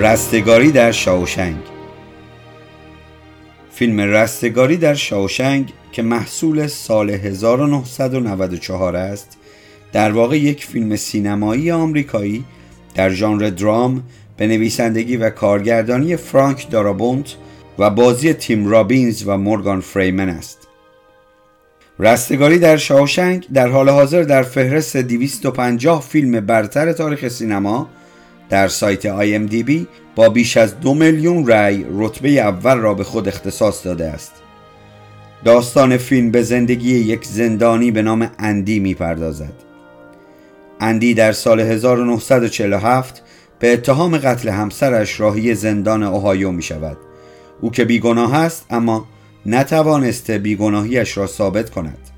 [0.00, 1.56] رستگاری در شاوشنگ.
[3.70, 9.36] فیلم رستگاری در شاوشنگ که محصول سال 1994 است
[9.92, 12.44] در واقع یک فیلم سینمایی آمریکایی
[12.94, 14.02] در ژانر درام
[14.36, 17.34] به نویسندگی و کارگردانی فرانک دارابونت
[17.78, 20.68] و بازی تیم رابینز و مورگان فریمن است.
[21.98, 27.88] رستگاری در شاوشنگ در حال حاضر در فهرست 250 فیلم برتر تاریخ سینما
[28.48, 33.86] در سایت IMDb با بیش از دو میلیون رأی رتبه اول را به خود اختصاص
[33.86, 34.32] داده است.
[35.44, 39.52] داستان فیلم به زندگی یک زندانی به نام اندی می پردازد.
[40.80, 43.22] اندی در سال 1947
[43.58, 46.96] به اتهام قتل همسرش راهی زندان اوهایو می شود.
[47.60, 49.06] او که بیگناه است اما
[49.46, 52.17] نتوانسته بیگناهیش را ثابت کند.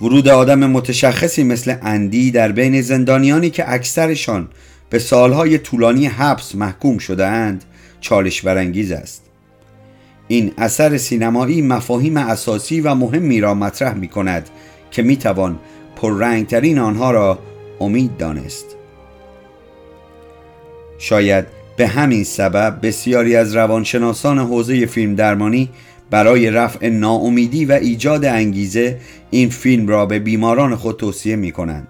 [0.00, 4.48] ورود آدم متشخصی مثل اندی در بین زندانیانی که اکثرشان
[4.90, 7.64] به سالهای طولانی حبس محکوم شده اند
[8.00, 9.22] چالش برانگیز است.
[10.28, 14.48] این اثر سینمایی مفاهیم اساسی و مهمی را مطرح می کند
[14.90, 15.58] که می توان
[15.96, 17.38] پررنگترین آنها را
[17.80, 18.66] امید دانست.
[20.98, 21.44] شاید
[21.76, 25.70] به همین سبب بسیاری از روانشناسان حوزه فیلم درمانی
[26.10, 28.98] برای رفع ناامیدی و ایجاد انگیزه
[29.30, 31.88] این فیلم را به بیماران خود توصیه می کنند.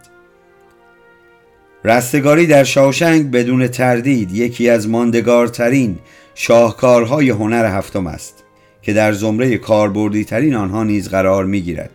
[1.84, 5.98] رستگاری در شاوشنگ بدون تردید یکی از ماندگارترین
[6.34, 8.44] شاهکارهای هنر هفتم است
[8.82, 11.90] که در زمره کاربردی ترین آنها نیز قرار می گیرد.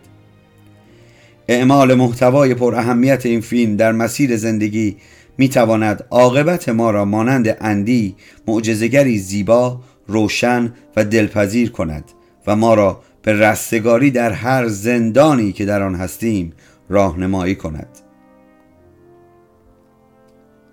[1.48, 4.96] اعمال محتوای پر اهمیت این فیلم در مسیر زندگی
[5.38, 8.16] می تواند عاقبت ما را مانند اندی
[8.46, 9.80] معجزگری زیبا،
[10.10, 12.04] روشن و دلپذیر کند
[12.46, 16.52] و ما را به رستگاری در هر زندانی که در آن هستیم
[16.88, 17.88] راهنمایی کند.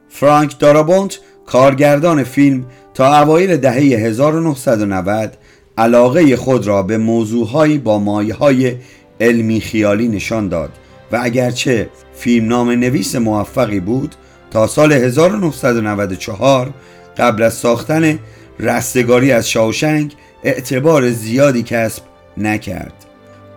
[0.09, 5.37] فرانک دارابونت کارگردان فیلم تا اوایل دهه 1990
[5.77, 8.75] علاقه خود را به موضوعهایی با مایه های
[9.21, 10.71] علمی خیالی نشان داد
[11.11, 14.15] و اگرچه فیلم نام نویس موفقی بود
[14.51, 16.73] تا سال 1994
[17.17, 18.19] قبل از ساختن
[18.59, 20.13] رستگاری از شاوشنگ
[20.43, 22.03] اعتبار زیادی کسب
[22.37, 22.93] نکرد.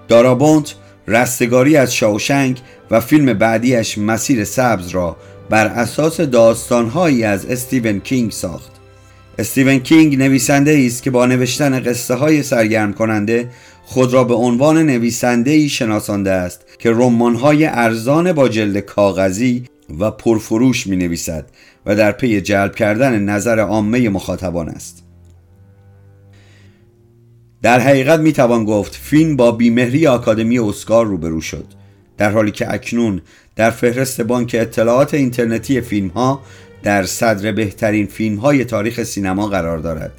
[0.09, 0.75] دارابونت
[1.09, 5.17] رستگاری از شاوشنگ و فیلم بعدیش مسیر سبز را
[5.51, 8.71] بر اساس داستانهایی از استیون کینگ ساخت.
[9.39, 13.49] استیون کینگ نویسنده است که با نوشتن قصه های سرگرم کننده
[13.85, 19.65] خود را به عنوان نویسنده ای شناسانده است که رمان های ارزان با جلد کاغذی
[19.99, 21.47] و پرفروش می نویسد
[21.87, 25.05] و در پی جلب کردن نظر عامه مخاطبان است.
[27.63, 31.67] در حقیقت می توان گفت فیلم با بیمهری آکادمی اسکار روبرو شد
[32.19, 33.23] در حالی که اکنون
[33.57, 36.43] در فهرست بانک اطلاعات اینترنتی فیلم ها
[36.83, 40.13] در صدر بهترین فیلم های تاریخ سینما قرار دارد.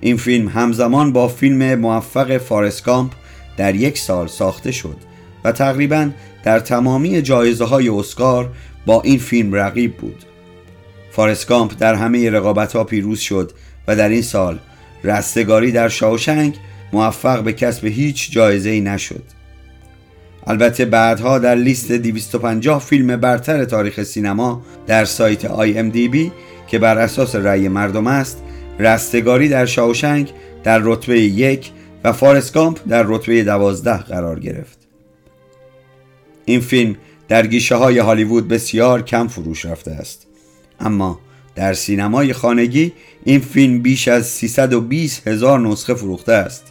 [0.00, 3.12] این فیلم همزمان با فیلم موفق فارسکامپ
[3.56, 4.96] در یک سال ساخته شد.
[5.44, 6.10] و تقریبا
[6.44, 8.50] در تمامی جایزه های اسکار
[8.86, 10.24] با این فیلم رقیب بود.
[11.10, 13.52] فارسکامپ در همه رقابت ها پیروز شد
[13.88, 14.58] و در این سال
[15.04, 16.56] رستگاری در شاوشنگ
[16.92, 19.22] موفق به کسب هیچ جایزه ای نشد.
[20.46, 26.30] البته بعدها در لیست 250 فیلم برتر تاریخ سینما در سایت IMDb
[26.66, 28.42] که بر اساس رأی مردم است
[28.78, 30.32] رستگاری در شاوشنگ
[30.64, 31.70] در رتبه یک
[32.04, 34.79] و فارسکامپ در رتبه دوازده قرار گرفت.
[36.50, 36.96] این فیلم
[37.28, 40.26] در گیشه های هالیوود بسیار کم فروش رفته است.
[40.80, 41.20] اما
[41.54, 42.92] در سینمای خانگی
[43.24, 46.64] این فیلم بیش از 320 هزار نسخه فروخته است.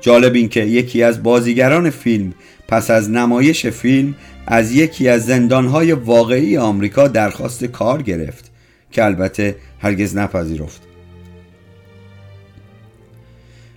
[0.00, 2.34] جالب این که یکی از بازیگران فیلم
[2.68, 4.14] پس از نمایش فیلم
[4.46, 8.50] از یکی از زندانهای واقعی آمریکا درخواست کار گرفت
[8.92, 10.80] که البته هرگز نپذیرفت.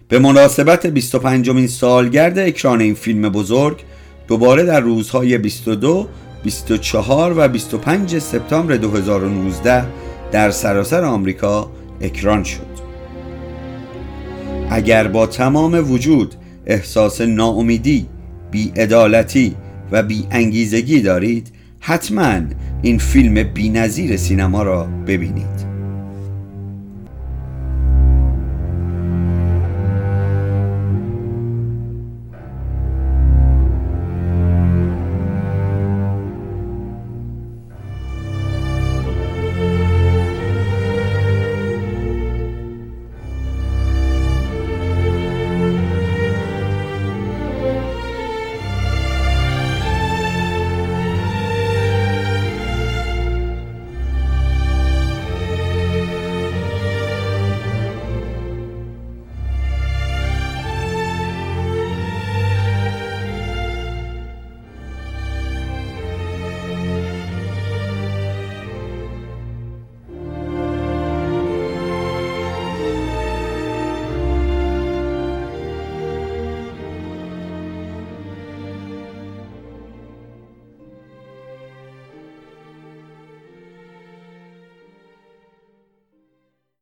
[0.08, 3.84] به مناسبت 25 مین سالگرد اکران این فیلم بزرگ
[4.30, 6.08] دوباره در روزهای 22
[6.44, 9.86] 24 و 25 سپتامبر 2019
[10.32, 11.72] در سراسر آمریکا
[12.02, 12.70] اکران شد.
[14.70, 16.36] اگر با تمام وجود
[16.66, 18.06] احساس ناامیدی،
[18.52, 19.56] بیعدالتی
[19.92, 22.40] و بی انگیزگی دارید حتما
[22.82, 25.69] این فیلم بینظیر سینما را ببینید.